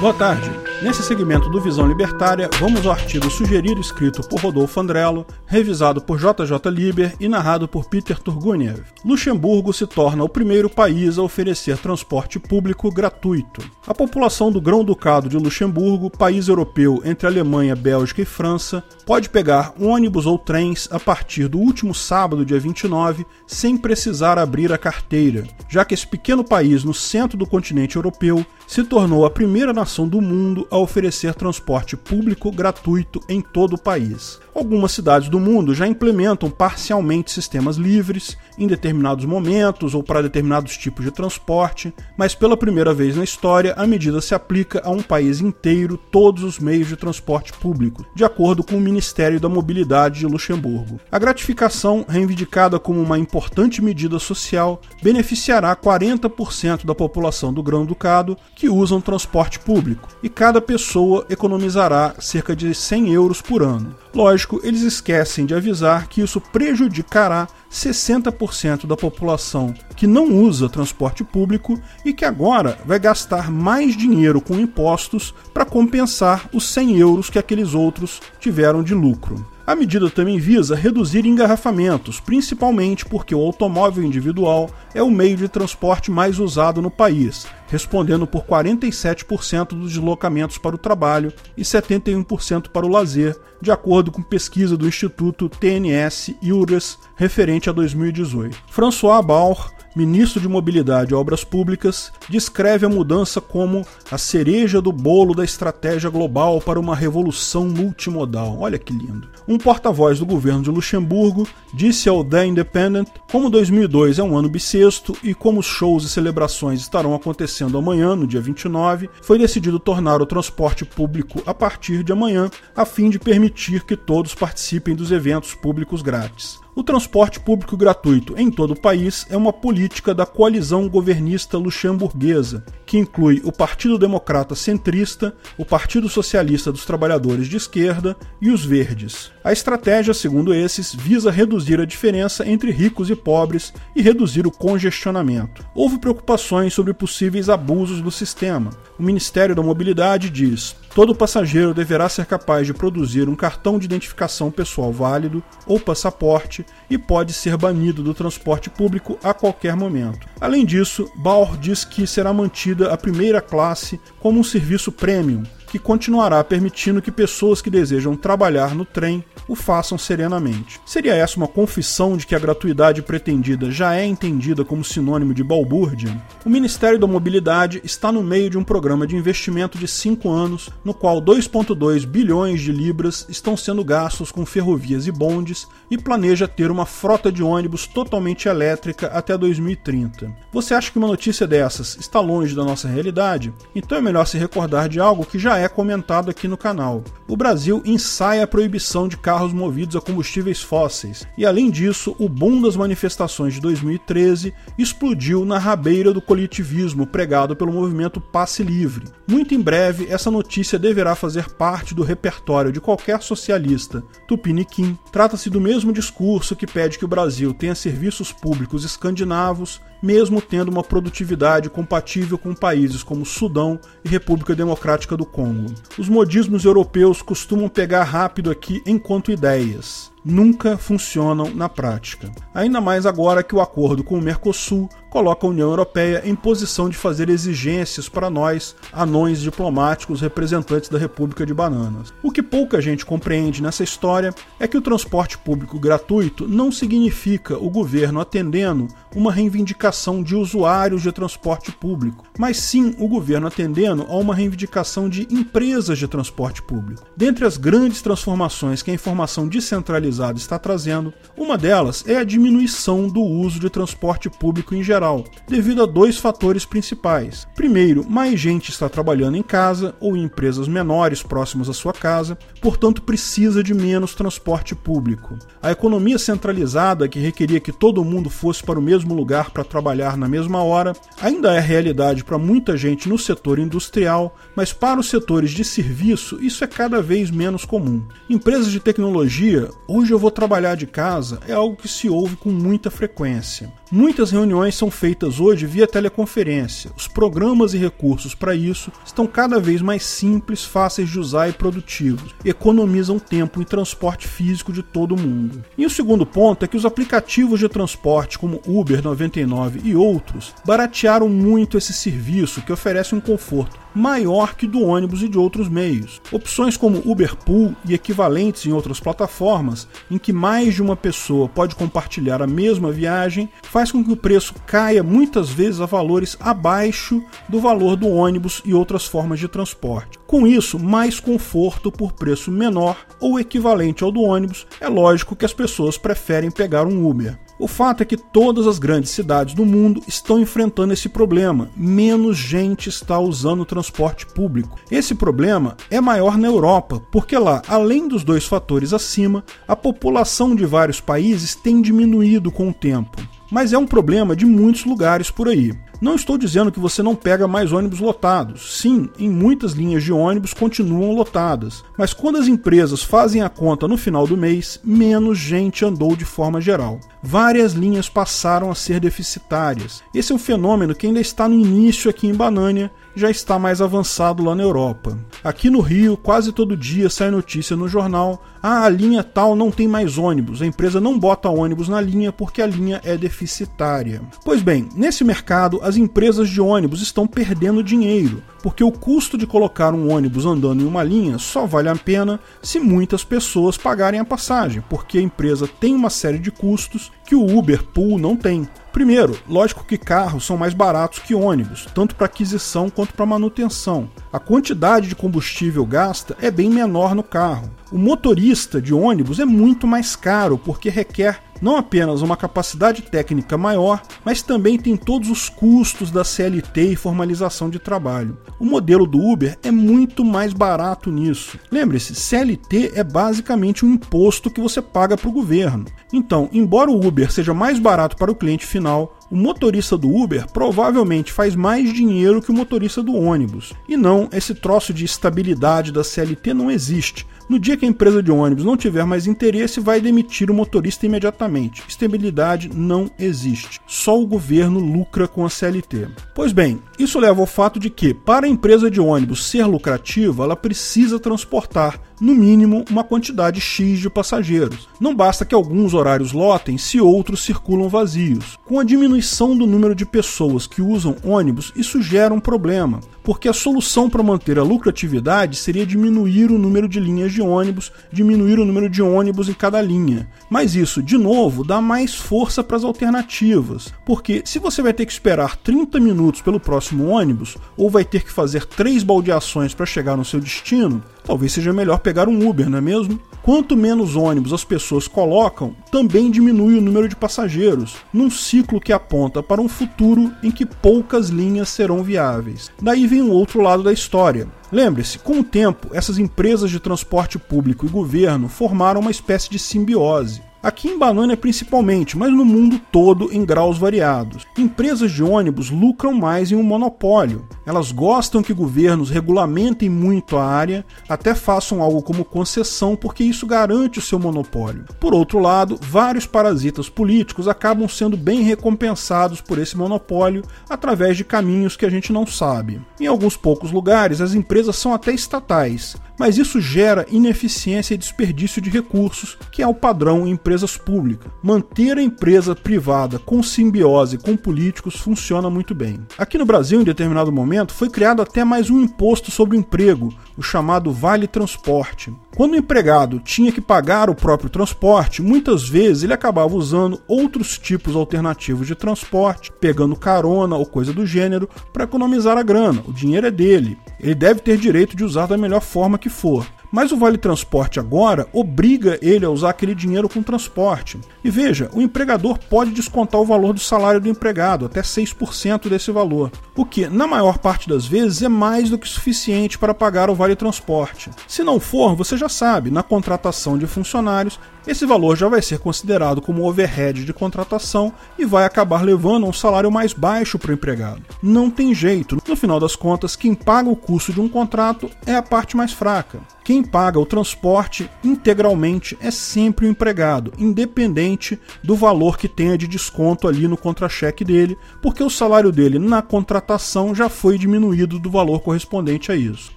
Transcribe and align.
Boa 0.00 0.14
tarde. 0.14 0.69
Nesse 0.82 1.02
segmento 1.02 1.50
do 1.50 1.60
Visão 1.60 1.86
Libertária, 1.86 2.48
vamos 2.58 2.86
ao 2.86 2.92
artigo 2.92 3.30
sugerido 3.30 3.82
escrito 3.82 4.26
por 4.26 4.40
Rodolfo 4.40 4.80
Andrello, 4.80 5.26
revisado 5.44 6.00
por 6.00 6.18
JJ 6.18 6.70
Liber 6.70 7.14
e 7.20 7.28
narrado 7.28 7.68
por 7.68 7.84
Peter 7.84 8.18
Turguniev. 8.18 8.82
Luxemburgo 9.04 9.74
se 9.74 9.86
torna 9.86 10.24
o 10.24 10.28
primeiro 10.28 10.70
país 10.70 11.18
a 11.18 11.22
oferecer 11.22 11.76
transporte 11.76 12.38
público 12.38 12.90
gratuito. 12.90 13.62
A 13.86 13.92
população 13.92 14.50
do 14.50 14.58
Grão-Ducado 14.58 15.28
de 15.28 15.36
Luxemburgo, 15.36 16.08
país 16.08 16.48
europeu 16.48 17.02
entre 17.04 17.26
Alemanha, 17.26 17.76
Bélgica 17.76 18.22
e 18.22 18.24
França, 18.24 18.82
pode 19.04 19.28
pegar 19.28 19.74
ônibus 19.78 20.24
ou 20.24 20.38
trens 20.38 20.88
a 20.90 20.98
partir 20.98 21.46
do 21.46 21.58
último 21.58 21.94
sábado, 21.94 22.42
dia 22.42 22.58
29, 22.58 23.26
sem 23.46 23.76
precisar 23.76 24.38
abrir 24.38 24.72
a 24.72 24.78
carteira, 24.78 25.44
já 25.68 25.84
que 25.84 25.92
esse 25.92 26.06
pequeno 26.06 26.42
país 26.42 26.84
no 26.84 26.94
centro 26.94 27.36
do 27.36 27.46
continente 27.46 27.96
europeu 27.96 28.46
se 28.66 28.82
tornou 28.82 29.26
a 29.26 29.30
primeira 29.30 29.72
nação 29.72 30.08
do 30.08 30.22
mundo 30.22 30.66
a 30.70 30.78
oferecer 30.78 31.34
transporte 31.34 31.96
público 31.96 32.50
gratuito 32.50 33.20
em 33.28 33.40
todo 33.40 33.74
o 33.74 33.78
país. 33.78 34.40
Algumas 34.60 34.92
cidades 34.92 35.30
do 35.30 35.40
mundo 35.40 35.74
já 35.74 35.86
implementam 35.86 36.50
parcialmente 36.50 37.30
sistemas 37.30 37.76
livres 37.76 38.36
em 38.58 38.66
determinados 38.66 39.24
momentos 39.24 39.94
ou 39.94 40.02
para 40.02 40.22
determinados 40.22 40.76
tipos 40.76 41.02
de 41.02 41.10
transporte, 41.10 41.94
mas 42.14 42.34
pela 42.34 42.58
primeira 42.58 42.92
vez 42.92 43.16
na 43.16 43.24
história 43.24 43.72
a 43.74 43.86
medida 43.86 44.20
se 44.20 44.34
aplica 44.34 44.82
a 44.84 44.90
um 44.90 45.00
país 45.00 45.40
inteiro 45.40 45.96
todos 45.96 46.44
os 46.44 46.58
meios 46.58 46.88
de 46.88 46.96
transporte 46.96 47.54
público, 47.54 48.04
de 48.14 48.22
acordo 48.22 48.62
com 48.62 48.76
o 48.76 48.80
Ministério 48.80 49.40
da 49.40 49.48
Mobilidade 49.48 50.18
de 50.18 50.26
Luxemburgo. 50.26 51.00
A 51.10 51.18
gratificação, 51.18 52.04
reivindicada 52.06 52.78
como 52.78 53.00
uma 53.00 53.18
importante 53.18 53.80
medida 53.80 54.18
social, 54.18 54.82
beneficiará 55.02 55.74
40% 55.74 56.84
da 56.84 56.94
população 56.94 57.50
do 57.50 57.62
Grão-Ducado 57.62 58.36
que 58.54 58.68
usam 58.68 59.00
transporte 59.00 59.58
público, 59.58 60.06
e 60.22 60.28
cada 60.28 60.60
pessoa 60.60 61.24
economizará 61.30 62.14
cerca 62.18 62.54
de 62.54 62.74
100 62.74 63.14
euros 63.14 63.40
por 63.40 63.62
ano. 63.62 63.96
Lógico, 64.14 64.49
eles 64.64 64.80
esquecem 64.80 65.44
de 65.44 65.54
avisar 65.54 66.08
que 66.08 66.22
isso 66.22 66.40
prejudicará 66.40 67.46
60% 67.70 68.86
da 68.86 68.96
população 68.96 69.74
que 69.94 70.06
não 70.06 70.34
usa 70.34 70.68
transporte 70.68 71.22
público 71.22 71.78
e 72.04 72.12
que 72.12 72.24
agora 72.24 72.78
vai 72.84 72.98
gastar 72.98 73.50
mais 73.50 73.96
dinheiro 73.96 74.40
com 74.40 74.58
impostos 74.58 75.34
para 75.52 75.66
compensar 75.66 76.48
os 76.52 76.64
100 76.70 76.96
euros 76.96 77.30
que 77.30 77.38
aqueles 77.38 77.74
outros 77.74 78.20
tiveram 78.40 78.82
de 78.82 78.94
lucro. 78.94 79.46
A 79.66 79.76
medida 79.76 80.10
também 80.10 80.38
visa 80.38 80.74
reduzir 80.74 81.24
engarrafamentos, 81.24 82.18
principalmente 82.18 83.06
porque 83.06 83.34
o 83.34 83.40
automóvel 83.40 84.02
individual 84.02 84.68
é 84.92 85.00
o 85.00 85.10
meio 85.10 85.36
de 85.36 85.46
transporte 85.46 86.10
mais 86.10 86.40
usado 86.40 86.82
no 86.82 86.90
país, 86.90 87.46
respondendo 87.70 88.26
por 88.26 88.42
47% 88.42 89.68
dos 89.68 89.92
deslocamentos 89.92 90.58
para 90.58 90.74
o 90.74 90.78
trabalho 90.78 91.32
e 91.56 91.62
71% 91.62 92.68
para 92.68 92.84
o 92.84 92.88
lazer, 92.88 93.38
de 93.62 93.70
acordo 93.70 94.10
com 94.10 94.22
pesquisa 94.22 94.76
do 94.76 94.88
Instituto 94.88 95.48
TNS 95.48 96.34
Iures 96.42 96.98
referente 97.14 97.70
a 97.70 97.72
2018. 97.72 98.58
François 98.68 99.24
Bauer 99.24 99.70
ministro 99.94 100.40
de 100.40 100.48
Mobilidade 100.48 101.12
e 101.12 101.14
Obras 101.14 101.44
Públicas, 101.44 102.12
descreve 102.28 102.86
a 102.86 102.88
mudança 102.88 103.40
como 103.40 103.86
a 104.10 104.18
cereja 104.18 104.80
do 104.80 104.92
bolo 104.92 105.34
da 105.34 105.44
estratégia 105.44 106.10
global 106.10 106.60
para 106.60 106.78
uma 106.78 106.94
revolução 106.94 107.66
multimodal. 107.68 108.58
Olha 108.60 108.78
que 108.78 108.92
lindo. 108.92 109.28
Um 109.46 109.58
porta-voz 109.58 110.18
do 110.18 110.26
governo 110.26 110.62
de 110.62 110.70
Luxemburgo 110.70 111.48
disse 111.74 112.08
ao 112.08 112.24
The 112.24 112.46
Independent 112.46 113.08
como 113.30 113.50
2002 113.50 114.18
é 114.18 114.22
um 114.22 114.36
ano 114.36 114.48
bissexto 114.48 115.16
e 115.22 115.34
como 115.34 115.60
os 115.60 115.66
shows 115.66 116.04
e 116.04 116.08
celebrações 116.08 116.80
estarão 116.80 117.14
acontecendo 117.14 117.78
amanhã, 117.78 118.14
no 118.16 118.26
dia 118.26 118.40
29, 118.40 119.08
foi 119.22 119.38
decidido 119.38 119.78
tornar 119.78 120.20
o 120.20 120.26
transporte 120.26 120.84
público 120.84 121.42
a 121.46 121.54
partir 121.54 122.02
de 122.02 122.12
amanhã, 122.12 122.50
a 122.74 122.84
fim 122.84 123.10
de 123.10 123.18
permitir 123.18 123.84
que 123.84 123.96
todos 123.96 124.34
participem 124.34 124.94
dos 124.94 125.10
eventos 125.10 125.54
públicos 125.54 126.02
grátis. 126.02 126.58
O 126.72 126.84
transporte 126.84 127.40
público 127.40 127.76
gratuito 127.76 128.34
em 128.38 128.48
todo 128.48 128.72
o 128.72 128.80
país 128.80 129.26
é 129.28 129.36
uma 129.36 129.52
política 129.52 130.14
da 130.14 130.24
coalizão 130.24 130.88
governista 130.88 131.58
luxemburguesa, 131.58 132.64
que 132.86 132.96
inclui 132.96 133.42
o 133.44 133.50
Partido 133.50 133.98
Democrata 133.98 134.54
Centrista, 134.54 135.34
o 135.58 135.64
Partido 135.64 136.08
Socialista 136.08 136.70
dos 136.70 136.84
Trabalhadores 136.84 137.48
de 137.48 137.56
Esquerda 137.56 138.16
e 138.40 138.50
os 138.50 138.64
Verdes. 138.64 139.32
A 139.42 139.52
estratégia, 139.52 140.12
segundo 140.12 140.52
esses, 140.52 140.94
visa 140.94 141.30
reduzir 141.30 141.80
a 141.80 141.86
diferença 141.86 142.46
entre 142.46 142.70
ricos 142.70 143.08
e 143.08 143.16
pobres 143.16 143.72
e 143.96 144.02
reduzir 144.02 144.46
o 144.46 144.50
congestionamento. 144.50 145.64
Houve 145.74 145.98
preocupações 145.98 146.74
sobre 146.74 146.92
possíveis 146.92 147.48
abusos 147.48 148.02
do 148.02 148.10
sistema. 148.10 148.68
O 148.98 149.02
Ministério 149.02 149.54
da 149.54 149.62
Mobilidade 149.62 150.28
diz: 150.28 150.76
todo 150.94 151.14
passageiro 151.14 151.72
deverá 151.72 152.06
ser 152.06 152.26
capaz 152.26 152.66
de 152.66 152.74
produzir 152.74 153.30
um 153.30 153.34
cartão 153.34 153.78
de 153.78 153.86
identificação 153.86 154.50
pessoal 154.50 154.92
válido 154.92 155.42
ou 155.66 155.80
passaporte 155.80 156.66
e 156.90 156.98
pode 156.98 157.32
ser 157.32 157.56
banido 157.56 158.02
do 158.02 158.12
transporte 158.12 158.68
público 158.68 159.18
a 159.24 159.32
qualquer 159.32 159.74
momento. 159.74 160.28
Além 160.38 160.66
disso, 160.66 161.10
Bauer 161.16 161.56
diz 161.56 161.82
que 161.82 162.06
será 162.06 162.30
mantida 162.30 162.92
a 162.92 162.96
primeira 162.96 163.40
classe 163.40 163.98
como 164.20 164.38
um 164.38 164.44
serviço 164.44 164.92
premium 164.92 165.44
que 165.70 165.78
continuará 165.78 166.42
permitindo 166.42 167.00
que 167.00 167.12
pessoas 167.12 167.62
que 167.62 167.70
desejam 167.70 168.16
trabalhar 168.16 168.74
no 168.74 168.84
trem 168.84 169.24
o 169.46 169.54
façam 169.54 169.96
serenamente. 169.96 170.80
Seria 170.84 171.14
essa 171.14 171.36
uma 171.36 171.46
confissão 171.46 172.16
de 172.16 172.26
que 172.26 172.34
a 172.34 172.38
gratuidade 172.38 173.02
pretendida 173.02 173.70
já 173.70 173.94
é 173.94 174.04
entendida 174.04 174.64
como 174.64 174.84
sinônimo 174.84 175.32
de 175.32 175.44
balbúrdia? 175.44 176.20
O 176.44 176.50
Ministério 176.50 176.98
da 176.98 177.06
Mobilidade 177.06 177.80
está 177.84 178.10
no 178.10 178.22
meio 178.22 178.50
de 178.50 178.58
um 178.58 178.64
programa 178.64 179.06
de 179.06 179.16
investimento 179.16 179.78
de 179.78 179.86
5 179.86 180.28
anos, 180.28 180.70
no 180.84 180.92
qual 180.92 181.22
2,2 181.22 182.04
bilhões 182.04 182.60
de 182.60 182.72
libras 182.72 183.26
estão 183.28 183.56
sendo 183.56 183.84
gastos 183.84 184.32
com 184.32 184.44
ferrovias 184.44 185.06
e 185.06 185.12
bondes 185.12 185.68
e 185.88 185.96
planeja 185.96 186.48
ter 186.48 186.70
uma 186.70 186.86
frota 186.86 187.30
de 187.30 187.42
ônibus 187.42 187.86
totalmente 187.86 188.48
elétrica 188.48 189.06
até 189.08 189.38
2030. 189.38 190.34
Você 190.52 190.74
acha 190.74 190.90
que 190.90 190.98
uma 190.98 191.06
notícia 191.06 191.46
dessas 191.46 191.96
está 191.96 192.18
longe 192.18 192.56
da 192.56 192.64
nossa 192.64 192.88
realidade? 192.88 193.54
Então 193.74 193.96
é 193.96 194.00
melhor 194.00 194.26
se 194.26 194.36
recordar 194.36 194.88
de 194.88 194.98
algo 194.98 195.24
que 195.24 195.38
já 195.38 195.59
é 195.60 195.68
comentado 195.68 196.30
aqui 196.30 196.48
no 196.48 196.56
canal. 196.56 197.04
O 197.28 197.36
Brasil 197.36 197.82
ensaia 197.84 198.44
a 198.44 198.46
proibição 198.46 199.06
de 199.06 199.16
carros 199.16 199.52
movidos 199.52 199.96
a 199.96 200.00
combustíveis 200.00 200.60
fósseis, 200.60 201.26
e 201.36 201.46
além 201.46 201.70
disso, 201.70 202.16
o 202.18 202.28
boom 202.28 202.60
das 202.60 202.76
manifestações 202.76 203.54
de 203.54 203.60
2013 203.60 204.52
explodiu 204.78 205.44
na 205.44 205.58
rabeira 205.58 206.12
do 206.12 206.22
coletivismo 206.22 207.06
pregado 207.06 207.54
pelo 207.54 207.72
movimento 207.72 208.20
Passe 208.20 208.62
Livre. 208.62 209.06
Muito 209.28 209.54
em 209.54 209.60
breve, 209.60 210.06
essa 210.10 210.30
notícia 210.30 210.78
deverá 210.78 211.14
fazer 211.14 211.50
parte 211.50 211.94
do 211.94 212.02
repertório 212.02 212.72
de 212.72 212.80
qualquer 212.80 213.22
socialista 213.22 214.02
tupiniquim. 214.26 214.98
Trata-se 215.12 215.50
do 215.50 215.60
mesmo 215.60 215.92
discurso 215.92 216.56
que 216.56 216.66
pede 216.66 216.98
que 216.98 217.04
o 217.04 217.08
Brasil 217.08 217.52
tenha 217.54 217.74
serviços 217.74 218.32
públicos 218.32 218.84
escandinavos, 218.84 219.80
mesmo 220.02 220.40
tendo 220.40 220.70
uma 220.70 220.82
produtividade 220.82 221.68
compatível 221.70 222.38
com 222.38 222.54
países 222.54 223.02
como 223.02 223.24
Sudão 223.24 223.78
e 224.04 224.08
República 224.08 224.54
Democrática 224.54 225.16
do 225.16 225.26
Congo. 225.26 225.74
Os 225.98 226.08
modismos 226.08 226.64
europeus 226.64 227.22
costumam 227.22 227.68
pegar 227.68 228.04
rápido 228.04 228.50
aqui 228.50 228.82
enquanto 228.86 229.32
ideias 229.32 230.10
nunca 230.24 230.76
funcionam 230.76 231.54
na 231.54 231.68
prática. 231.68 232.30
Ainda 232.54 232.80
mais 232.80 233.06
agora 233.06 233.42
que 233.42 233.54
o 233.54 233.60
acordo 233.60 234.04
com 234.04 234.16
o 234.16 234.22
Mercosul 234.22 234.88
coloca 235.08 235.44
a 235.44 235.50
União 235.50 235.68
Europeia 235.68 236.22
em 236.24 236.36
posição 236.36 236.88
de 236.88 236.96
fazer 236.96 237.28
exigências 237.28 238.08
para 238.08 238.30
nós, 238.30 238.76
anões 238.92 239.40
diplomáticos 239.40 240.20
representantes 240.20 240.88
da 240.88 240.98
República 240.98 241.44
de 241.44 241.52
Bananas. 241.52 242.14
O 242.22 242.30
que 242.30 242.42
pouca 242.42 242.80
gente 242.80 243.04
compreende 243.04 243.60
nessa 243.60 243.82
história 243.82 244.32
é 244.58 244.68
que 244.68 244.76
o 244.76 244.80
transporte 244.80 245.36
público 245.36 245.80
gratuito 245.80 246.46
não 246.46 246.70
significa 246.70 247.58
o 247.58 247.68
governo 247.68 248.20
atendendo 248.20 248.86
uma 249.14 249.32
reivindicação 249.32 250.22
de 250.22 250.36
usuários 250.36 251.02
de 251.02 251.10
transporte 251.10 251.72
público, 251.72 252.24
mas 252.38 252.58
sim 252.58 252.94
o 252.98 253.08
governo 253.08 253.48
atendendo 253.48 254.06
a 254.08 254.16
uma 254.16 254.34
reivindicação 254.34 255.08
de 255.08 255.26
empresas 255.30 255.98
de 255.98 256.06
transporte 256.06 256.62
público. 256.62 257.02
Dentre 257.16 257.44
as 257.44 257.56
grandes 257.56 258.00
transformações 258.00 258.82
que 258.82 258.92
a 258.92 258.94
informação 258.94 259.48
descentralizada 259.48 260.09
está 260.18 260.58
trazendo. 260.58 261.12
Uma 261.36 261.56
delas 261.56 262.04
é 262.06 262.16
a 262.16 262.24
diminuição 262.24 263.08
do 263.08 263.20
uso 263.20 263.60
de 263.60 263.70
transporte 263.70 264.28
público 264.28 264.74
em 264.74 264.82
geral, 264.82 265.24
devido 265.46 265.82
a 265.82 265.86
dois 265.86 266.18
fatores 266.18 266.64
principais. 266.64 267.46
Primeiro, 267.54 268.08
mais 268.08 268.38
gente 268.40 268.70
está 268.70 268.88
trabalhando 268.88 269.36
em 269.36 269.42
casa 269.42 269.94
ou 270.00 270.16
em 270.16 270.24
empresas 270.24 270.66
menores 270.66 271.22
próximas 271.22 271.68
à 271.68 271.72
sua 271.72 271.92
casa, 271.92 272.38
portanto 272.60 273.02
precisa 273.02 273.62
de 273.62 273.74
menos 273.74 274.14
transporte 274.14 274.74
público. 274.74 275.38
A 275.62 275.70
economia 275.70 276.18
centralizada, 276.18 277.08
que 277.08 277.18
requeria 277.18 277.60
que 277.60 277.72
todo 277.72 278.04
mundo 278.04 278.28
fosse 278.28 278.62
para 278.62 278.78
o 278.78 278.82
mesmo 278.82 279.14
lugar 279.14 279.50
para 279.50 279.64
trabalhar 279.64 280.16
na 280.16 280.28
mesma 280.28 280.62
hora, 280.62 280.94
ainda 281.20 281.54
é 281.54 281.60
realidade 281.60 282.24
para 282.24 282.38
muita 282.38 282.76
gente 282.76 283.08
no 283.08 283.18
setor 283.18 283.58
industrial, 283.58 284.36
mas 284.56 284.72
para 284.72 285.00
os 285.00 285.08
setores 285.08 285.50
de 285.50 285.64
serviço 285.64 286.40
isso 286.40 286.64
é 286.64 286.66
cada 286.66 287.02
vez 287.02 287.30
menos 287.30 287.64
comum. 287.64 288.02
Empresas 288.28 288.70
de 288.72 288.80
tecnologia 288.80 289.70
ou 289.86 289.99
hoje 290.00 290.12
eu 290.12 290.18
vou 290.18 290.30
trabalhar 290.30 290.76
de 290.76 290.86
casa 290.86 291.40
é 291.46 291.52
algo 291.52 291.76
que 291.76 291.86
se 291.86 292.08
ouve 292.08 292.34
com 292.34 292.50
muita 292.50 292.90
frequência. 292.90 293.70
Muitas 293.92 294.30
reuniões 294.30 294.74
são 294.74 294.90
feitas 294.90 295.38
hoje 295.38 295.66
via 295.66 295.86
teleconferência. 295.86 296.90
Os 296.96 297.06
programas 297.06 297.74
e 297.74 297.78
recursos 297.78 298.34
para 298.34 298.54
isso 298.54 298.90
estão 299.04 299.26
cada 299.26 299.60
vez 299.60 299.82
mais 299.82 300.04
simples, 300.04 300.64
fáceis 300.64 301.08
de 301.08 301.18
usar 301.18 301.48
e 301.48 301.52
produtivos. 301.52 302.34
Economizam 302.44 303.18
tempo 303.18 303.60
em 303.60 303.64
transporte 303.64 304.26
físico 304.26 304.72
de 304.72 304.82
todo 304.82 305.16
mundo. 305.16 305.62
E 305.76 305.84
o 305.84 305.90
segundo 305.90 306.24
ponto 306.24 306.64
é 306.64 306.68
que 306.68 306.76
os 306.76 306.86
aplicativos 306.86 307.60
de 307.60 307.68
transporte 307.68 308.38
como 308.38 308.62
Uber 308.66 309.02
99 309.02 309.80
e 309.84 309.94
outros 309.94 310.54
baratearam 310.64 311.28
muito 311.28 311.76
esse 311.76 311.92
serviço 311.92 312.62
que 312.62 312.72
oferece 312.72 313.14
um 313.14 313.20
conforto 313.20 313.78
maior 313.94 314.54
que 314.54 314.66
do 314.66 314.82
ônibus 314.82 315.22
e 315.22 315.28
de 315.28 315.38
outros 315.38 315.68
meios. 315.68 316.20
Opções 316.32 316.76
como 316.76 317.02
Uber 317.04 317.36
Pool 317.36 317.74
e 317.84 317.94
equivalentes 317.94 318.66
em 318.66 318.72
outras 318.72 319.00
plataformas, 319.00 319.88
em 320.10 320.18
que 320.18 320.32
mais 320.32 320.74
de 320.74 320.82
uma 320.82 320.96
pessoa 320.96 321.48
pode 321.48 321.74
compartilhar 321.74 322.42
a 322.42 322.46
mesma 322.46 322.90
viagem, 322.92 323.48
faz 323.62 323.90
com 323.90 324.04
que 324.04 324.12
o 324.12 324.16
preço 324.16 324.54
caia 324.66 325.02
muitas 325.02 325.50
vezes 325.50 325.80
a 325.80 325.86
valores 325.86 326.36
abaixo 326.40 327.22
do 327.48 327.60
valor 327.60 327.96
do 327.96 328.08
ônibus 328.08 328.62
e 328.64 328.74
outras 328.74 329.04
formas 329.04 329.38
de 329.38 329.48
transporte. 329.48 330.18
Com 330.26 330.46
isso, 330.46 330.78
mais 330.78 331.18
conforto 331.18 331.90
por 331.90 332.12
preço 332.12 332.50
menor 332.50 332.96
ou 333.20 333.38
equivalente 333.38 334.04
ao 334.04 334.12
do 334.12 334.22
ônibus, 334.22 334.66
é 334.80 334.88
lógico 334.88 335.36
que 335.36 335.44
as 335.44 335.52
pessoas 335.52 335.98
preferem 335.98 336.50
pegar 336.50 336.86
um 336.86 337.06
Uber. 337.06 337.38
O 337.60 337.68
fato 337.68 338.02
é 338.02 338.06
que 338.06 338.16
todas 338.16 338.66
as 338.66 338.78
grandes 338.78 339.10
cidades 339.10 339.52
do 339.52 339.66
mundo 339.66 340.02
estão 340.08 340.40
enfrentando 340.40 340.94
esse 340.94 341.10
problema. 341.10 341.68
Menos 341.76 342.38
gente 342.38 342.88
está 342.88 343.18
usando 343.18 343.60
o 343.60 343.66
transporte 343.66 344.24
público. 344.24 344.78
Esse 344.90 345.14
problema 345.14 345.76
é 345.90 346.00
maior 346.00 346.38
na 346.38 346.48
Europa, 346.48 347.02
porque 347.12 347.36
lá, 347.36 347.60
além 347.68 348.08
dos 348.08 348.24
dois 348.24 348.46
fatores 348.46 348.94
acima, 348.94 349.44
a 349.68 349.76
população 349.76 350.56
de 350.56 350.64
vários 350.64 351.02
países 351.02 351.54
tem 351.54 351.82
diminuído 351.82 352.50
com 352.50 352.70
o 352.70 352.74
tempo. 352.74 353.18
Mas 353.50 353.74
é 353.74 353.78
um 353.78 353.86
problema 353.86 354.34
de 354.34 354.46
muitos 354.46 354.86
lugares 354.86 355.30
por 355.30 355.46
aí. 355.46 355.74
Não 356.00 356.14
estou 356.14 356.38
dizendo 356.38 356.72
que 356.72 356.80
você 356.80 357.02
não 357.02 357.14
pega 357.14 357.46
mais 357.46 357.72
ônibus 357.72 358.00
lotados. 358.00 358.78
Sim, 358.78 359.10
em 359.18 359.28
muitas 359.28 359.72
linhas 359.72 360.02
de 360.02 360.12
ônibus 360.12 360.54
continuam 360.54 361.14
lotadas. 361.14 361.84
Mas 361.96 362.14
quando 362.14 362.38
as 362.38 362.48
empresas 362.48 363.02
fazem 363.02 363.42
a 363.42 363.50
conta 363.50 363.86
no 363.86 363.98
final 363.98 364.26
do 364.26 364.36
mês, 364.36 364.80
menos 364.82 365.38
gente 365.38 365.84
andou 365.84 366.16
de 366.16 366.24
forma 366.24 366.58
geral. 366.58 366.98
Várias 367.22 367.72
linhas 367.72 368.08
passaram 368.08 368.70
a 368.70 368.74
ser 368.74 368.98
deficitárias. 368.98 370.02
Esse 370.14 370.32
é 370.32 370.34
um 370.34 370.38
fenômeno 370.38 370.94
que 370.94 371.06
ainda 371.06 371.20
está 371.20 371.46
no 371.46 371.54
início 371.54 372.08
aqui 372.08 372.26
em 372.26 372.34
Banânia 372.34 372.90
já 373.14 373.30
está 373.30 373.58
mais 373.58 373.80
avançado 373.80 374.42
lá 374.44 374.54
na 374.54 374.62
Europa. 374.62 375.18
Aqui 375.42 375.70
no 375.70 375.80
Rio, 375.80 376.16
quase 376.16 376.52
todo 376.52 376.76
dia 376.76 377.08
sai 377.08 377.30
notícia 377.30 377.76
no 377.76 377.88
jornal: 377.88 378.42
ah, 378.62 378.84
a 378.84 378.88
linha 378.88 379.22
tal 379.22 379.56
não 379.56 379.70
tem 379.70 379.88
mais 379.88 380.18
ônibus, 380.18 380.60
a 380.60 380.66
empresa 380.66 381.00
não 381.00 381.18
bota 381.18 381.48
ônibus 381.48 381.88
na 381.88 382.00
linha 382.00 382.32
porque 382.32 382.60
a 382.60 382.66
linha 382.66 383.00
é 383.04 383.16
deficitária. 383.16 384.22
Pois 384.44 384.62
bem, 384.62 384.88
nesse 384.94 385.24
mercado, 385.24 385.80
as 385.82 385.96
empresas 385.96 386.48
de 386.48 386.60
ônibus 386.60 387.00
estão 387.00 387.26
perdendo 387.26 387.82
dinheiro, 387.82 388.42
porque 388.62 388.84
o 388.84 388.92
custo 388.92 389.36
de 389.36 389.46
colocar 389.46 389.94
um 389.94 390.12
ônibus 390.12 390.46
andando 390.46 390.82
em 390.82 390.86
uma 390.86 391.02
linha 391.02 391.38
só 391.38 391.66
vale 391.66 391.88
a 391.88 391.96
pena 391.96 392.40
se 392.62 392.78
muitas 392.78 393.24
pessoas 393.24 393.76
pagarem 393.76 394.20
a 394.20 394.24
passagem, 394.24 394.82
porque 394.88 395.18
a 395.18 395.22
empresa 395.22 395.68
tem 395.68 395.94
uma 395.94 396.10
série 396.10 396.38
de 396.38 396.50
custos 396.50 397.10
que 397.24 397.34
o 397.34 397.58
Uber 397.58 397.82
Pool 397.82 398.18
não 398.18 398.36
tem. 398.36 398.68
Primeiro, 398.92 399.38
lógico 399.48 399.84
que 399.84 399.96
carros 399.96 400.44
são 400.44 400.56
mais 400.56 400.74
baratos 400.74 401.20
que 401.20 401.34
ônibus, 401.34 401.86
tanto 401.94 402.16
para 402.16 402.26
aquisição 402.26 402.90
quanto 402.90 403.14
para 403.14 403.24
manutenção. 403.24 404.10
A 404.32 404.38
quantidade 404.40 405.08
de 405.08 405.14
combustível 405.14 405.86
gasta 405.86 406.36
é 406.40 406.50
bem 406.50 406.68
menor 406.68 407.14
no 407.14 407.22
carro. 407.22 407.70
O 407.92 407.98
motorista 407.98 408.82
de 408.82 408.92
ônibus 408.92 409.38
é 409.38 409.44
muito 409.44 409.86
mais 409.86 410.16
caro 410.16 410.58
porque 410.58 410.90
requer 410.90 411.40
não 411.60 411.76
apenas 411.76 412.22
uma 412.22 412.36
capacidade 412.36 413.02
técnica 413.02 413.58
maior, 413.58 414.02
mas 414.24 414.42
também 414.42 414.78
tem 414.78 414.96
todos 414.96 415.30
os 415.30 415.48
custos 415.48 416.10
da 416.10 416.24
CLT 416.24 416.92
e 416.92 416.96
formalização 416.96 417.68
de 417.68 417.78
trabalho. 417.78 418.38
O 418.58 418.64
modelo 418.64 419.06
do 419.06 419.18
Uber 419.18 419.58
é 419.62 419.70
muito 419.70 420.24
mais 420.24 420.52
barato 420.52 421.10
nisso. 421.10 421.58
Lembre-se, 421.70 422.14
CLT 422.14 422.92
é 422.94 423.04
basicamente 423.04 423.84
um 423.84 423.92
imposto 423.94 424.50
que 424.50 424.60
você 424.60 424.80
paga 424.80 425.16
para 425.16 425.28
o 425.28 425.32
governo. 425.32 425.84
Então, 426.12 426.48
embora 426.52 426.90
o 426.90 427.06
Uber 427.06 427.30
seja 427.30 427.54
mais 427.54 427.78
barato 427.78 428.16
para 428.16 428.30
o 428.30 428.34
cliente 428.34 428.66
final, 428.66 429.16
o 429.30 429.36
motorista 429.36 429.96
do 429.96 430.12
Uber 430.12 430.46
provavelmente 430.52 431.32
faz 431.32 431.54
mais 431.54 431.92
dinheiro 431.92 432.42
que 432.42 432.50
o 432.50 432.54
motorista 432.54 433.02
do 433.02 433.14
ônibus. 433.14 433.72
E 433.88 433.96
não, 433.96 434.28
esse 434.32 434.54
troço 434.54 434.92
de 434.92 435.04
estabilidade 435.04 435.92
da 435.92 436.02
CLT 436.02 436.52
não 436.52 436.70
existe. 436.70 437.26
No 437.48 437.58
dia 437.58 437.76
que 437.76 437.84
a 437.84 437.88
empresa 437.88 438.22
de 438.22 438.30
ônibus 438.30 438.64
não 438.64 438.76
tiver 438.76 439.04
mais 439.04 439.26
interesse, 439.26 439.80
vai 439.80 440.00
demitir 440.00 440.50
o 440.50 440.54
motorista 440.54 441.06
imediatamente. 441.06 441.82
Estabilidade 441.88 442.70
não 442.72 443.10
existe. 443.18 443.80
Só 443.86 444.20
o 444.20 444.26
governo 444.26 444.78
lucra 444.78 445.26
com 445.26 445.44
a 445.44 445.50
CLT. 445.50 446.08
Pois 446.32 446.52
bem, 446.52 446.80
isso 446.98 447.18
leva 447.18 447.40
ao 447.40 447.46
fato 447.46 447.80
de 447.80 447.90
que, 447.90 448.14
para 448.14 448.46
a 448.46 448.48
empresa 448.48 448.90
de 448.90 449.00
ônibus 449.00 449.46
ser 449.46 449.64
lucrativa, 449.64 450.44
ela 450.44 450.54
precisa 450.54 451.18
transportar 451.18 452.00
no 452.20 452.34
mínimo 452.34 452.84
uma 452.90 453.02
quantidade 453.02 453.60
X 453.60 453.98
de 453.98 454.10
passageiros. 454.10 454.88
Não 455.00 455.14
basta 455.14 455.44
que 455.44 455.54
alguns 455.54 455.94
horários 455.94 456.32
lotem 456.32 456.76
se 456.76 457.00
outros 457.00 457.44
circulam 457.44 457.88
vazios. 457.88 458.58
Com 458.64 458.78
a 458.78 458.84
diminuição 458.84 459.56
do 459.56 459.66
número 459.66 459.94
de 459.94 460.04
pessoas 460.04 460.66
que 460.66 460.82
usam 460.82 461.16
ônibus, 461.24 461.72
isso 461.74 462.02
gera 462.02 462.34
um 462.34 462.40
problema, 462.40 463.00
porque 463.30 463.48
a 463.48 463.52
solução 463.52 464.10
para 464.10 464.24
manter 464.24 464.58
a 464.58 464.64
lucratividade 464.64 465.54
seria 465.54 465.86
diminuir 465.86 466.50
o 466.50 466.58
número 466.58 466.88
de 466.88 466.98
linhas 466.98 467.32
de 467.32 467.40
ônibus, 467.40 467.92
diminuir 468.10 468.58
o 468.58 468.64
número 468.64 468.90
de 468.90 469.00
ônibus 469.00 469.48
em 469.48 469.52
cada 469.52 469.80
linha. 469.80 470.28
Mas 470.50 470.74
isso, 470.74 471.00
de 471.00 471.16
novo, 471.16 471.62
dá 471.62 471.80
mais 471.80 472.12
força 472.12 472.64
para 472.64 472.76
as 472.76 472.82
alternativas, 472.82 473.94
porque 474.04 474.42
se 474.44 474.58
você 474.58 474.82
vai 474.82 474.92
ter 474.92 475.06
que 475.06 475.12
esperar 475.12 475.56
30 475.58 476.00
minutos 476.00 476.40
pelo 476.40 476.58
próximo 476.58 477.06
ônibus, 477.06 477.56
ou 477.76 477.88
vai 477.88 478.04
ter 478.04 478.24
que 478.24 478.32
fazer 478.32 478.66
três 478.66 479.04
baldeações 479.04 479.74
para 479.74 479.86
chegar 479.86 480.16
no 480.16 480.24
seu 480.24 480.40
destino, 480.40 481.00
talvez 481.22 481.52
seja 481.52 481.72
melhor 481.72 482.00
pegar 482.00 482.28
um 482.28 482.48
Uber, 482.48 482.68
não 482.68 482.78
é 482.78 482.80
mesmo? 482.80 483.20
Quanto 483.42 483.76
menos 483.76 484.16
ônibus 484.16 484.52
as 484.52 484.64
pessoas 484.64 485.08
colocam, 485.08 485.74
também 485.90 486.30
diminui 486.30 486.76
o 486.76 486.80
número 486.80 487.08
de 487.08 487.16
passageiros, 487.16 487.96
num 488.12 488.28
ciclo 488.28 488.80
que 488.80 488.92
aponta 488.92 489.42
para 489.42 489.62
um 489.62 489.68
futuro 489.68 490.30
em 490.42 490.50
que 490.50 490.66
poucas 490.66 491.30
linhas 491.30 491.70
serão 491.70 492.02
viáveis. 492.02 492.70
Daí 492.82 493.06
vem 493.06 493.19
o 493.22 493.32
outro 493.32 493.60
lado 493.60 493.82
da 493.82 493.92
história. 493.92 494.46
Lembre-se, 494.70 495.18
com 495.18 495.40
o 495.40 495.44
tempo, 495.44 495.88
essas 495.92 496.18
empresas 496.18 496.70
de 496.70 496.78
transporte 496.78 497.38
público 497.38 497.84
e 497.84 497.88
governo 497.88 498.48
formaram 498.48 499.00
uma 499.00 499.10
espécie 499.10 499.50
de 499.50 499.58
simbiose. 499.58 500.42
Aqui 500.62 500.88
em 500.88 500.98
Banana 500.98 501.36
principalmente, 501.36 502.18
mas 502.18 502.30
no 502.30 502.44
mundo 502.44 502.78
todo 502.92 503.32
em 503.32 503.44
graus 503.46 503.78
variados. 503.78 504.46
Empresas 504.58 505.10
de 505.10 505.22
ônibus 505.22 505.70
lucram 505.70 506.12
mais 506.12 506.52
em 506.52 506.54
um 506.54 506.62
monopólio. 506.62 507.48
Elas 507.64 507.90
gostam 507.92 508.42
que 508.42 508.52
governos 508.52 509.08
regulamentem 509.08 509.88
muito 509.88 510.36
a 510.36 510.44
área, 510.44 510.84
até 511.08 511.34
façam 511.34 511.80
algo 511.80 512.02
como 512.02 512.26
concessão, 512.26 512.94
porque 512.94 513.24
isso 513.24 513.46
garante 513.46 513.98
o 513.98 514.02
seu 514.02 514.18
monopólio. 514.18 514.84
Por 515.00 515.14
outro 515.14 515.38
lado, 515.38 515.78
vários 515.80 516.26
parasitas 516.26 516.90
políticos 516.90 517.48
acabam 517.48 517.88
sendo 517.88 518.16
bem 518.16 518.42
recompensados 518.42 519.40
por 519.40 519.58
esse 519.58 519.78
monopólio 519.78 520.44
através 520.68 521.16
de 521.16 521.24
caminhos 521.24 521.74
que 521.74 521.86
a 521.86 521.90
gente 521.90 522.12
não 522.12 522.26
sabe. 522.26 522.82
Em 523.00 523.06
alguns 523.06 523.34
poucos 523.34 523.72
lugares, 523.72 524.20
as 524.20 524.34
empresas 524.34 524.76
são 524.76 524.92
até 524.92 525.12
estatais, 525.12 525.96
mas 526.18 526.36
isso 526.36 526.60
gera 526.60 527.06
ineficiência 527.10 527.94
e 527.94 527.98
desperdício 527.98 528.60
de 528.60 528.68
recursos, 528.68 529.38
que 529.50 529.62
é 529.62 529.66
o 529.66 529.72
padrão 529.72 530.26
em 530.26 530.36
empresas 530.50 530.76
públicas. 530.76 531.30
Manter 531.40 531.96
a 531.96 532.02
empresa 532.02 532.56
privada 532.56 533.20
com 533.20 533.40
simbiose 533.40 534.18
com 534.18 534.36
políticos 534.36 534.96
funciona 534.96 535.48
muito 535.48 535.76
bem. 535.76 536.00
Aqui 536.18 536.36
no 536.36 536.44
Brasil, 536.44 536.80
em 536.80 536.84
determinado 536.84 537.30
momento, 537.30 537.72
foi 537.72 537.88
criado 537.88 538.20
até 538.20 538.42
mais 538.42 538.68
um 538.68 538.82
imposto 538.82 539.30
sobre 539.30 539.56
o 539.56 539.60
emprego, 539.60 540.12
o 540.36 540.42
chamado 540.42 540.90
Vale 540.90 541.28
Transporte. 541.28 542.12
Quando 542.36 542.54
o 542.54 542.56
empregado 542.56 543.20
tinha 543.20 543.52
que 543.52 543.60
pagar 543.60 544.10
o 544.10 544.14
próprio 544.14 544.50
transporte, 544.50 545.22
muitas 545.22 545.68
vezes 545.68 546.02
ele 546.02 546.14
acabava 546.14 546.56
usando 546.56 547.00
outros 547.06 547.56
tipos 547.56 547.94
alternativos 547.94 548.66
de 548.66 548.74
transporte, 548.74 549.52
pegando 549.60 549.94
carona 549.94 550.56
ou 550.56 550.66
coisa 550.66 550.92
do 550.92 551.06
gênero, 551.06 551.48
para 551.72 551.84
economizar 551.84 552.36
a 552.36 552.42
grana. 552.42 552.82
O 552.88 552.92
dinheiro 552.92 553.28
é 553.28 553.30
dele. 553.30 553.78
Ele 554.00 554.16
deve 554.16 554.40
ter 554.40 554.58
direito 554.58 554.96
de 554.96 555.04
usar 555.04 555.26
da 555.26 555.38
melhor 555.38 555.60
forma 555.60 555.98
que 555.98 556.08
for. 556.08 556.44
Mas 556.70 556.92
o 556.92 556.96
Vale 556.96 557.18
Transporte 557.18 557.80
agora 557.80 558.28
obriga 558.32 558.98
ele 559.02 559.24
a 559.24 559.30
usar 559.30 559.50
aquele 559.50 559.74
dinheiro 559.74 560.08
com 560.08 560.22
transporte. 560.22 560.98
E 561.24 561.30
veja, 561.30 561.70
o 561.72 561.80
empregador 561.80 562.38
pode 562.38 562.70
descontar 562.70 563.20
o 563.20 563.24
valor 563.24 563.52
do 563.52 563.60
salário 563.60 564.00
do 564.00 564.08
empregado, 564.08 564.66
até 564.66 564.80
6% 564.80 565.68
desse 565.68 565.90
valor, 565.90 566.30
o 566.56 566.64
que, 566.64 566.86
na 566.86 567.06
maior 567.06 567.38
parte 567.38 567.68
das 567.68 567.86
vezes, 567.86 568.22
é 568.22 568.28
mais 568.28 568.70
do 568.70 568.78
que 568.78 568.88
suficiente 568.88 569.58
para 569.58 569.74
pagar 569.74 570.10
o 570.10 570.14
Vale 570.14 570.36
Transporte. 570.36 571.10
Se 571.26 571.42
não 571.42 571.58
for, 571.58 571.94
você 571.96 572.16
já 572.16 572.28
sabe, 572.28 572.70
na 572.70 572.82
contratação 572.82 573.58
de 573.58 573.66
funcionários 573.66 574.38
esse 574.66 574.84
valor 574.86 575.16
já 575.16 575.28
vai 575.28 575.42
ser 575.42 575.58
considerado 575.58 576.20
como 576.20 576.48
overhead 576.48 577.04
de 577.04 577.12
contratação 577.12 577.92
e 578.18 578.24
vai 578.24 578.44
acabar 578.44 578.82
levando 578.82 579.26
um 579.26 579.32
salário 579.32 579.70
mais 579.70 579.92
baixo 579.92 580.38
para 580.38 580.50
o 580.50 580.54
empregado. 580.54 581.02
Não 581.22 581.50
tem 581.50 581.74
jeito, 581.74 582.18
no 582.26 582.36
final 582.36 582.60
das 582.60 582.76
contas, 582.76 583.16
quem 583.16 583.34
paga 583.34 583.68
o 583.68 583.76
custo 583.76 584.12
de 584.12 584.20
um 584.20 584.28
contrato 584.28 584.90
é 585.06 585.14
a 585.14 585.22
parte 585.22 585.56
mais 585.56 585.72
fraca. 585.72 586.20
Quem 586.42 586.64
paga 586.64 586.98
o 586.98 587.06
transporte 587.06 587.88
integralmente 588.02 588.98
é 589.00 589.10
sempre 589.10 589.66
o 589.66 589.70
empregado, 589.70 590.32
independente 590.36 591.38
do 591.62 591.76
valor 591.76 592.18
que 592.18 592.26
tenha 592.26 592.58
de 592.58 592.66
desconto 592.66 593.28
ali 593.28 593.46
no 593.46 593.56
contra-cheque 593.56 594.24
dele, 594.24 594.58
porque 594.82 595.02
o 595.02 595.10
salário 595.10 595.52
dele 595.52 595.78
na 595.78 596.02
contratação 596.02 596.92
já 596.94 597.08
foi 597.08 597.38
diminuído 597.38 598.00
do 598.00 598.10
valor 598.10 598.40
correspondente 598.40 599.12
a 599.12 599.16
isso. 599.16 599.52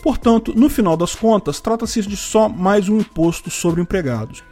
Portanto, 0.04 0.54
no 0.56 0.70
final 0.70 0.96
das 0.96 1.16
contas, 1.16 1.60
trata-se 1.60 2.02
de 2.04 2.16
só 2.16 2.48
mais 2.48 2.88
um 2.90 3.00
imposto 3.00 3.50
sobre 3.50 3.82
empregados. 3.82 4.44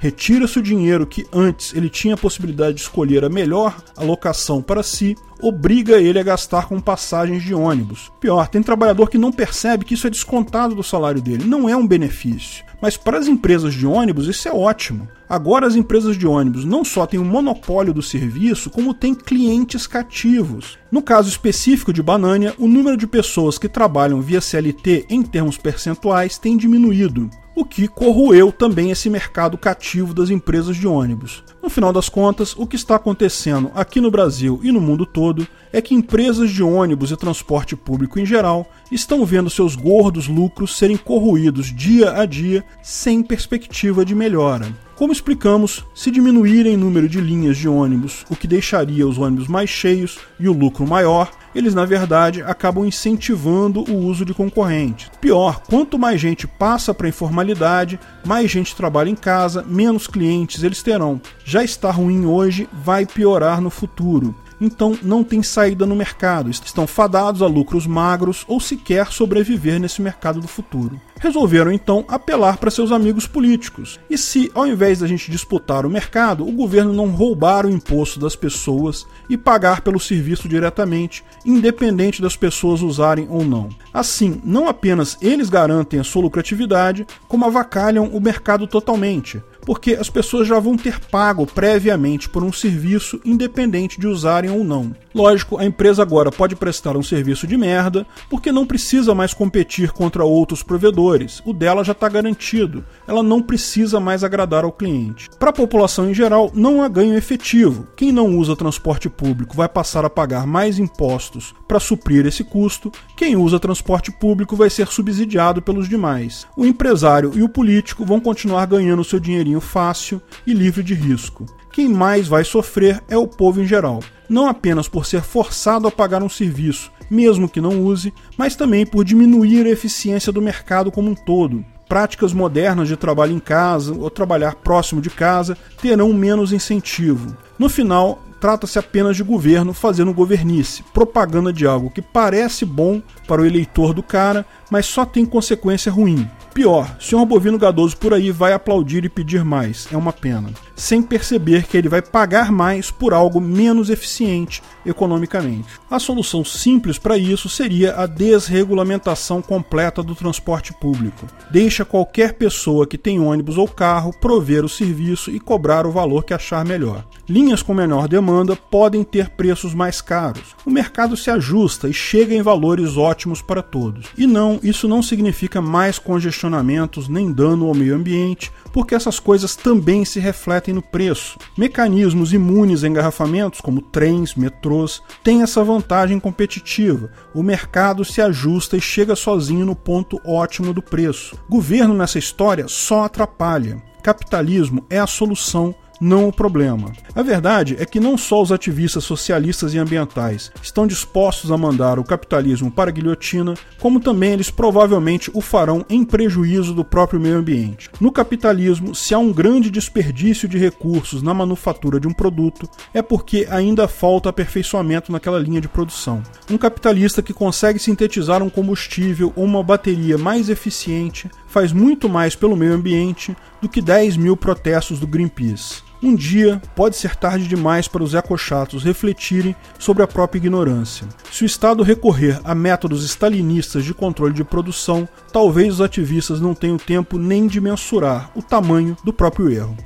Retira-se 0.42 0.60
o 0.60 0.64
dinheiro 0.64 1.06
que 1.06 1.28
antes 1.32 1.72
ele 1.76 1.88
tinha 1.88 2.16
a 2.16 2.18
possibilidade 2.18 2.78
de 2.78 2.82
escolher 2.82 3.24
a 3.24 3.30
melhor 3.30 3.80
alocação 3.96 4.60
para 4.60 4.82
si, 4.82 5.16
obriga 5.40 6.02
ele 6.02 6.18
a 6.18 6.24
gastar 6.24 6.68
com 6.68 6.80
passagens 6.80 7.44
de 7.44 7.54
ônibus. 7.54 8.12
Pior, 8.20 8.48
tem 8.48 8.64
trabalhador 8.64 9.08
que 9.08 9.20
não 9.20 9.32
percebe 9.32 9.86
que 9.86 9.94
isso 9.94 10.08
é 10.08 10.10
descontado 10.10 10.74
do 10.74 10.82
salário 10.82 11.22
dele, 11.22 11.46
não 11.46 11.70
é 11.70 11.76
um 11.76 11.86
benefício. 11.86 12.66
Mas 12.82 12.98
para 12.98 13.20
as 13.20 13.28
empresas 13.28 13.74
de 13.74 13.86
ônibus 13.86 14.28
isso 14.28 14.48
é 14.48 14.52
ótimo. 14.52 15.08
Agora 15.30 15.68
as 15.68 15.76
empresas 15.76 16.18
de 16.18 16.26
ônibus 16.26 16.66
não 16.66 16.84
só 16.84 17.06
têm 17.06 17.20
o 17.20 17.24
um 17.24 17.26
monopólio 17.26 17.94
do 17.94 18.02
serviço, 18.02 18.70
como 18.70 18.94
têm 18.94 19.14
clientes 19.14 19.86
cativos. 19.86 20.78
No 20.92 21.02
caso 21.02 21.30
específico 21.30 21.94
de 21.94 22.02
Banânia, 22.02 22.56
o 22.58 22.68
número 22.68 22.98
de 22.98 23.08
pessoas 23.08 23.58
que 23.58 23.70
trabalham 23.70 24.22
via 24.22 24.42
CLT 24.42 25.06
em 25.10 25.22
termos 25.22 25.58
percentuais 25.58 26.38
tem 26.38 26.58
diminuído 26.58 27.30
o 27.56 27.66
que 27.66 27.88
corroeu 27.88 28.52
também 28.52 28.92
esse 28.92 29.10
mercado 29.10 29.58
cativo 29.58 30.14
das 30.14 30.30
empresas 30.30 30.76
de 30.76 30.88
ônibus. 30.88 31.44
No 31.62 31.70
final 31.70 31.92
das 31.92 32.10
contas, 32.10 32.56
o 32.58 32.66
que 32.66 32.76
está 32.76 32.96
acontecendo 32.96 33.72
aqui 33.76 34.00
no 34.00 34.10
Brasil 34.10 34.60
e 34.64 34.72
no 34.72 34.80
mundo 34.80 35.06
todo 35.06 35.48
é 35.72 35.82
que 35.82 35.94
empresas 35.94 36.50
de 36.50 36.64
ônibus 36.64 37.12
e 37.12 37.18
transporte 37.18 37.76
público 37.76 38.20
em 38.20 38.26
geral 38.26 38.70
estão 38.92 39.26
vendo 39.26 39.50
seus 39.50 39.76
gordos 39.76 40.28
lucros 40.28 40.78
serem 40.78 40.98
corroídos 40.98 41.68
dia 41.74 42.14
a 42.18 42.26
dia 42.26 42.64
sem 42.82 43.22
perspectiva 43.22 44.04
de 44.04 44.16
melhora. 44.16 44.68
Como 44.96 45.12
explicamos, 45.12 45.84
se 45.96 46.12
diminuírem 46.12 46.76
o 46.76 46.80
número 46.80 47.10
de 47.10 47.20
linhas 47.20 47.58
de 47.58 47.68
ônibus, 47.68 48.26
o 48.30 48.36
que 48.36 48.48
deixaria 48.48 49.08
os 49.08 49.18
ônibus 49.18 49.48
mais 49.48 49.70
cheios 49.70 50.20
e 50.40 50.48
o 50.48 50.54
lucro 50.54 50.86
maior, 50.86 51.32
eles 51.56 51.74
na 51.74 51.86
verdade 51.86 52.44
acabam 52.44 52.86
incentivando 52.86 53.84
o 53.92 53.98
uso 53.98 54.24
de 54.24 54.34
concorrentes. 54.34 55.10
Pior, 55.20 55.62
quanto 55.68 55.98
mais 55.98 56.22
gente 56.22 56.46
passa 56.46 56.94
para 56.94 57.08
a 57.08 57.10
informalidade, 57.10 58.00
mais 58.24 58.50
gente 58.50 58.76
trabalha 58.76 59.10
em 59.10 59.16
casa, 59.16 59.66
menos 59.68 60.08
clientes 60.08 60.64
eles 60.64 60.84
terão. 60.84 61.20
Já 61.44 61.64
está 61.64 61.90
ruim 61.90 62.26
hoje, 62.26 62.70
vai 62.72 63.06
piorar 63.06 63.60
no 63.60 63.70
futuro 63.70 64.36
então 64.62 64.96
não 65.02 65.24
tem 65.24 65.42
saída 65.42 65.88
no 65.88 65.96
mercado, 65.96 66.52
estão 66.52 66.86
fadados 66.86 67.42
a 67.42 67.48
lucros 67.48 67.88
magros 67.88 68.46
ou 68.48 68.60
sequer 68.60 69.12
sobreviver 69.12 69.80
nesse 69.80 70.02
mercado 70.02 70.40
do 70.40 70.48
futuro. 70.48 71.02
Resolveram 71.20 71.72
então 71.72 72.06
apelar 72.08 72.58
para 72.58 72.72
seus 72.72 72.92
amigos 72.92 73.28
políticos. 73.28 74.00
E 74.10 74.18
se, 74.18 74.52
ao 74.54 74.66
invés 74.66 75.00
da 75.00 75.08
gente 75.08 75.30
disputar 75.30 75.86
o 75.86 75.90
mercado, 75.90 76.48
o 76.48 76.52
governo 76.52 76.94
não 76.94 77.10
roubar 77.10 77.66
o 77.66 77.70
imposto 77.70 78.20
das 78.20 78.36
pessoas 78.36 79.06
e 79.30 79.38
pagar 79.38 79.82
pelo 79.82 80.00
serviço 80.00 80.48
diretamente, 80.48 81.24
independente 81.46 82.22
das 82.22 82.36
pessoas 82.36 82.82
usarem 82.82 83.28
ou 83.30 83.44
não? 83.44 83.70
Assim, 83.94 84.42
não 84.44 84.68
apenas 84.68 85.18
eles 85.22 85.50
garantem 85.50 86.00
a 86.00 86.04
sua 86.04 86.24
lucratividade, 86.24 87.06
como 87.28 87.46
avacalham 87.46 88.06
o 88.06 88.20
mercado 88.20 88.68
totalmente 88.68 89.42
porque 89.66 89.94
as 89.94 90.10
pessoas 90.10 90.48
já 90.48 90.60
vão 90.60 90.76
ter 90.76 91.00
pago 91.00 91.46
previamente 91.46 92.30
por 92.30 92.44
um 92.44 92.52
serviço 92.52 93.20
independente 93.24 94.00
de 94.00 94.08
usarem 94.08 94.50
ou 94.52 94.64
não. 94.64 94.96
Lógico, 95.14 95.58
a 95.58 95.66
empresa 95.66 96.02
agora 96.02 96.32
pode 96.32 96.56
prestar 96.56 96.96
um 96.96 97.04
serviço 97.04 97.46
de 97.46 97.58
merda, 97.58 98.06
porque 98.30 98.52
não 98.52 98.66
precisa 98.66 99.14
mais 99.14 99.34
competir 99.34 99.92
contra 99.92 100.24
outros 100.24 100.64
provedores. 100.64 101.42
O 101.46 101.54
dela 101.54 101.84
já 101.84 101.92
está 101.92 102.08
garantido. 102.08 102.84
Ela 103.06 103.22
não 103.22 103.42
precisa 103.42 104.00
mais 104.00 104.24
agradar 104.24 104.64
ao 104.64 104.72
cliente. 104.72 105.30
Para 105.38 105.50
a 105.50 105.54
população 105.54 106.10
em 106.10 106.14
geral, 106.14 106.50
não 106.54 106.82
há 106.82 106.88
ganho 106.88 107.18
efetivo. 107.18 107.88
Quem 107.96 108.12
não 108.12 108.38
usa 108.38 108.56
transporte 108.56 109.10
público 109.10 109.56
vai 109.56 109.68
passar 109.68 110.06
a 110.06 110.10
pagar 110.10 110.48
mais 110.48 110.80
impostos 110.80 111.54
para 111.68 111.80
suprir 111.80 112.26
esse 112.26 112.44
custo. 112.44 112.92
Quem 113.18 113.36
usa 113.36 113.60
transporte 113.60 114.12
público 114.12 114.56
vai 114.56 114.70
ser 114.70 114.88
subsidiado 114.88 115.62
pelos 115.62 115.90
demais. 115.90 116.48
O 116.56 116.66
empresário 116.66 117.34
e 117.36 117.44
o 117.44 117.50
político 117.50 118.06
vão 118.06 118.20
continuar 118.20 118.66
ganhando 118.66 119.04
seu 119.04 119.20
dinheirinho 119.20 119.51
fácil 119.60 120.22
e 120.48 120.54
livre 120.54 120.84
de 120.84 120.94
risco. 120.94 121.46
Quem 121.74 121.90
mais 121.90 122.28
vai 122.28 122.44
sofrer 122.44 123.02
é 123.10 123.18
o 123.18 123.28
povo 123.28 123.62
em 123.62 123.66
geral, 123.66 124.02
não 124.30 124.48
apenas 124.48 124.88
por 124.88 125.06
ser 125.06 125.22
forçado 125.22 125.88
a 125.88 125.92
pagar 125.92 126.22
um 126.22 126.30
serviço, 126.30 126.92
mesmo 127.10 127.50
que 127.50 127.60
não 127.60 127.84
use, 127.84 128.14
mas 128.38 128.56
também 128.56 128.86
por 128.86 129.04
diminuir 129.04 129.66
a 129.66 129.70
eficiência 129.70 130.32
do 130.32 130.42
mercado 130.42 130.92
como 130.92 131.10
um 131.10 131.16
todo. 131.16 131.66
Práticas 131.90 132.32
modernas 132.32 132.88
de 132.88 132.96
trabalho 132.96 133.34
em 133.34 133.40
casa 133.40 133.94
ou 133.94 134.10
trabalhar 134.10 134.56
próximo 134.56 135.02
de 135.02 135.10
casa 135.10 135.58
terão 135.82 136.14
menos 136.14 136.54
incentivo. 136.54 137.36
No 137.60 137.68
final, 137.68 138.22
trata-se 138.40 138.80
apenas 138.80 139.16
de 139.16 139.24
governo 139.24 139.74
fazendo 139.74 140.14
governice, 140.14 140.84
propaganda 140.94 141.54
de 141.54 141.68
algo 141.68 141.92
que 141.92 142.02
parece 142.02 142.66
bom 142.66 143.02
para 143.28 143.42
o 143.42 143.46
eleitor 143.46 143.94
do 143.94 144.02
cara, 144.02 144.46
mas 144.72 144.88
só 144.88 145.06
tem 145.06 145.26
consequência 145.26 145.92
ruim. 145.92 146.28
Pior, 146.54 146.98
senhor 147.00 147.26
Bovino 147.26 147.58
Gadoso 147.58 147.96
por 147.96 148.14
aí 148.14 148.30
vai 148.30 148.52
aplaudir 148.52 149.06
e 149.06 149.10
pedir 149.10 149.44
mais, 149.44 149.88
é 149.92 149.96
uma 149.96 150.12
pena, 150.12 150.50
sem 150.76 151.02
perceber 151.02 151.66
que 151.66 151.78
ele 151.78 151.88
vai 151.88 152.02
pagar 152.02 152.52
mais 152.52 152.92
por 152.92 153.14
algo 153.14 153.40
menos 153.40 153.90
eficiente 153.90 154.62
economicamente. 154.86 155.70
A 155.90 156.00
solução 156.00 156.44
simples 156.44 156.98
para 156.98 157.18
isso 157.18 157.48
seria 157.48 157.96
a 157.96 158.06
desregulamentação 158.06 159.42
completa 159.42 160.04
do 160.04 160.16
transporte 160.16 160.74
público. 160.74 161.26
Deixa 161.50 161.86
qualquer 161.86 162.34
pessoa 162.34 162.88
que 162.88 162.98
tem 162.98 163.20
ônibus 163.20 163.58
ou 163.58 163.68
carro 163.68 164.14
prover 164.20 164.66
o 164.66 164.70
serviço 164.70 165.32
e 165.32 165.40
cobrar 165.40 165.86
o 165.86 165.92
valor 165.92 166.26
que 166.26 166.34
achar 166.34 166.66
melhor. 166.66 167.06
Linhas 167.30 167.64
com 167.64 167.74
menor 167.74 168.08
demanda 168.08 168.56
podem 168.56 169.04
ter 169.04 169.30
preços 169.30 169.74
mais 169.74 170.02
caros. 170.02 170.56
O 170.66 170.70
mercado 170.70 171.16
se 171.16 171.30
ajusta 171.30 171.88
e 171.88 171.94
chega 171.94 172.36
em 172.36 172.42
valores 172.42 172.98
ótimos 172.98 173.42
para 173.42 173.62
todos. 173.62 174.08
E 174.18 174.28
não, 174.28 174.60
isso 174.64 174.88
não 174.88 175.02
significa 175.02 175.62
mais 175.62 175.98
congestionamentos 175.98 177.08
nem 177.08 177.32
dano 177.32 177.68
ao 177.68 177.74
meio 177.74 177.96
ambiente, 177.96 178.52
porque 178.72 178.96
essas 178.96 179.20
coisas 179.20 179.56
também 179.56 180.06
se 180.06 180.20
refletem 180.20 180.74
no 180.74 180.82
preço. 180.82 181.38
Mecanismos 181.58 182.34
imunes 182.34 182.84
a 182.84 182.88
engarrafamentos, 182.88 183.62
como 183.62 183.82
trens, 183.82 184.36
metrôs, 184.36 185.02
têm 185.24 185.42
essa 185.42 185.64
vantagem 185.64 186.20
competitiva. 186.20 187.12
O 187.34 187.44
mercado 187.44 188.06
se 188.06 188.22
ajusta 188.22 188.78
e 188.78 188.82
chega 188.82 189.16
sozinho 189.16 189.66
no 189.66 189.76
ponto 189.76 190.20
ótimo 190.26 190.74
do 190.74 190.82
preço. 190.82 191.38
Governo 191.50 191.94
nessa 191.94 192.20
história 192.20 192.68
só 192.68 193.04
atrapalha. 193.04 193.82
Capitalismo 194.02 194.84
é 194.90 195.00
a 195.00 195.06
solução 195.06 195.76
não 196.02 196.28
o 196.28 196.34
problema. 196.34 196.92
A 197.14 197.22
verdade 197.22 197.78
é 197.80 197.86
que 197.86 198.00
não 198.00 198.18
só 198.18 198.42
os 198.42 198.52
ativistas 198.52 199.04
socialistas 199.04 199.76
e 199.76 199.78
ambientais 199.78 200.52
estão 200.64 200.88
dispostos 200.88 201.52
a 201.52 201.58
mandar 201.58 202.00
o 202.00 202.04
capitalismo 202.04 202.72
para 202.72 202.90
a 202.90 202.94
guilhotina, 202.94 203.54
como 203.80 204.00
também 204.00 204.34
eles 204.34 204.50
provavelmente 204.50 205.30
o 205.34 205.42
farão 205.42 205.86
em 205.88 206.04
prejuízo 206.04 206.74
do 206.74 206.84
próprio 206.84 207.20
meio 207.20 207.38
ambiente. 207.38 207.90
No 208.00 208.12
capitalismo, 208.12 208.96
se 208.96 209.14
há 209.14 209.20
um 209.20 209.32
grande 209.32 209.70
desperdício 209.70 210.50
de 210.50 210.58
recursos 210.58 211.22
na 211.22 211.36
manufatura 211.36 212.00
de 212.00 212.08
um 212.08 212.14
produto, 212.14 212.68
é 212.94 213.02
porque 213.04 213.48
ainda 213.50 213.88
falta 213.88 214.30
aperfeiçoamento 214.30 215.12
naquela 215.12 215.38
linha 215.38 215.62
de 215.62 215.68
produção. 215.68 216.24
Um 216.50 216.58
capitalista 216.58 217.22
que 217.22 217.34
consegue 217.34 217.78
sintetizar 217.78 218.42
um 218.42 218.50
combustível 218.50 219.32
ou 219.36 219.46
uma 219.46 219.62
bateria 219.62 220.18
mais 220.18 220.50
eficiente 220.50 221.30
faz 221.46 221.72
muito 221.72 222.10
mais 222.10 222.34
pelo 222.34 222.56
meio 222.56 222.74
ambiente 222.74 223.36
do 223.62 223.70
que 223.70 223.82
10 223.82 224.18
mil 224.18 224.36
protestos 224.36 225.00
do 225.00 225.06
Greenpeace. 225.06 225.91
Um 226.04 226.16
dia 226.16 226.60
pode 226.76 226.98
ser 226.98 227.16
tarde 227.16 227.48
demais 227.48 227.88
para 227.88 228.02
os 228.02 228.16
ecochatos 228.16 228.84
refletirem 228.84 229.56
sobre 229.78 230.02
a 230.02 230.08
própria 230.08 230.40
ignorância. 230.40 231.08
Se 231.32 231.44
o 231.44 231.46
Estado 231.46 231.84
recorrer 231.84 232.42
a 232.44 232.56
métodos 232.56 233.06
stalinistas 233.06 233.86
de 233.86 233.94
controle 233.94 234.34
de 234.34 234.44
produção, 234.44 235.08
talvez 235.32 235.76
os 235.76 235.82
ativistas 235.82 236.42
não 236.42 236.56
tenham 236.56 236.78
tempo 236.78 237.20
nem 237.20 237.46
de 237.46 237.62
mensurar 237.62 238.32
o 238.36 238.42
tamanho 238.42 238.98
do 239.04 239.14
próprio 239.14 239.52
erro. 239.52 239.78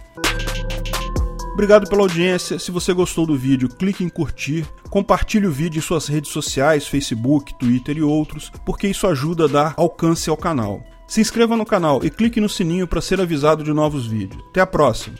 Obrigado 1.51 1.89
pela 1.89 2.01
audiência. 2.01 2.59
Se 2.59 2.71
você 2.71 2.93
gostou 2.93 3.25
do 3.25 3.35
vídeo, 3.35 3.67
clique 3.67 4.03
em 4.03 4.09
curtir, 4.09 4.65
compartilhe 4.89 5.47
o 5.47 5.51
vídeo 5.51 5.79
em 5.79 5.81
suas 5.81 6.07
redes 6.07 6.31
sociais, 6.31 6.87
Facebook, 6.87 7.57
Twitter 7.57 7.97
e 7.97 8.01
outros, 8.01 8.51
porque 8.65 8.87
isso 8.87 9.05
ajuda 9.07 9.45
a 9.45 9.47
dar 9.47 9.73
alcance 9.75 10.29
ao 10.29 10.37
canal. 10.37 10.81
Se 11.07 11.19
inscreva 11.21 11.55
no 11.57 11.65
canal 11.65 12.03
e 12.03 12.09
clique 12.09 12.41
no 12.41 12.49
sininho 12.49 12.87
para 12.87 13.01
ser 13.01 13.19
avisado 13.19 13.63
de 13.63 13.71
novos 13.71 14.07
vídeos. 14.07 14.43
Até 14.49 14.61
a 14.61 14.67
próxima! 14.67 15.15